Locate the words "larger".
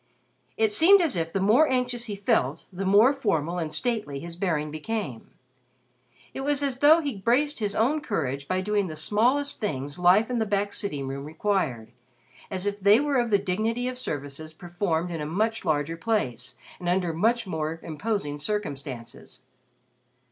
15.65-15.97